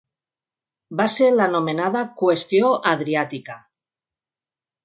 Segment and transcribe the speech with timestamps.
[1.01, 3.59] Va ser l'anomenada Qüestió Adriàtica.